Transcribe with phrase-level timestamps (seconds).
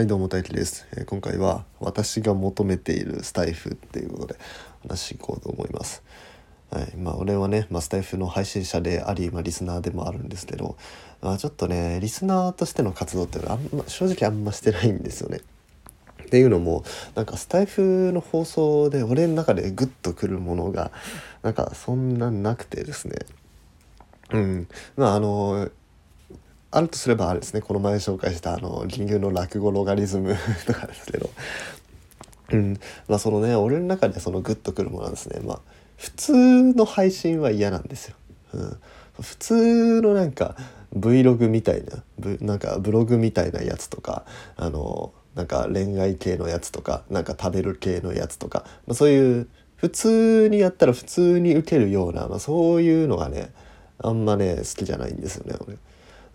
[0.00, 4.36] はいどうも大輝です、えー今回は私が求めているスタイフっていうことで
[4.88, 6.02] 話していこうと思います。
[6.70, 10.78] はいまあ俺はね、まあ、スタイフの配信者であり、まあ、リスナーでもあるんですけど、
[11.20, 15.42] まあ、ちょっとねリスナーとしての活動っていうのはあんま正直あんましてないんですよね。
[16.22, 16.82] っていうのも
[17.14, 20.92] なんかスタイフの放送で俺の中でグッとくるものが
[21.42, 23.16] なんかそんななくてですね。
[24.32, 24.68] うん。
[24.96, 25.70] まああの
[26.70, 31.30] あるとすればあれですねこの前紹介したあの銀牛の落語ロガリズム とかですけど
[32.52, 35.60] うんまあそのね俺の中でそのグッとくるものはですねまあ
[35.96, 36.32] 普通
[36.74, 38.16] の配信は嫌なんですよ。
[38.54, 38.76] うん、
[39.20, 40.56] 普通のなんか
[40.96, 44.24] Vlog みたいなブなんかブログみたいなやつとか
[44.56, 53.52] あのなんか恋愛系のやつとかなんか食べる系のやつとか、まあ、そういう普通にやったら普通に受けるような、まあ、そういうのがね
[53.98, 55.76] あんまね好きじゃないんですよね俺。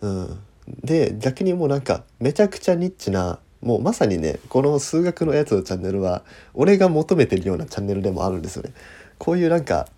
[0.06, 0.38] うん、
[0.84, 6.22] で逆にもうなんかめちゃくちゃニッチなもうまさにねこの数学のやつのチャンネルは
[6.54, 8.72] 俺が求めてるようなチャンネルでもあるんですよね。
[9.18, 9.88] こういうなんか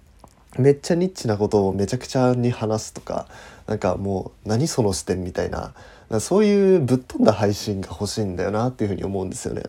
[0.59, 3.27] めっちゃニッチなことをめちゃくちゃに話すとか
[3.67, 5.75] なんかもう何その視点みたいな
[6.21, 9.65] そういうぶっ飛んだ配信が欲しいんだよなっていうふうに思うんですよね。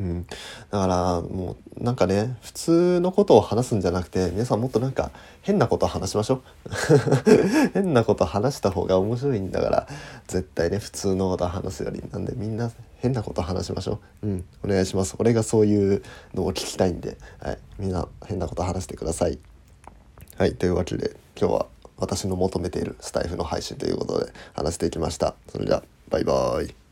[0.00, 0.26] うん、
[0.70, 5.10] だからもうなんかね普通のことを話すんじゃなくて皆さんもっとなんか
[5.42, 6.42] 変なこと話しましょう。
[7.74, 9.88] 変なこと話した方が面白いんだから
[10.28, 14.26] 絶対ね普通のこと話すよりなんでみんな変なこと話しましょう。
[14.26, 14.44] うん。
[14.64, 15.14] お願いします。
[15.18, 16.02] 俺がそういう
[16.34, 19.38] のを聞きたいんで、はい、みんな変なこと話してください。
[20.36, 20.54] はい。
[20.54, 25.34] というわけで今日は私の求めているスタイフの配信ということで話していきました。
[25.48, 26.87] それではバイバーイ。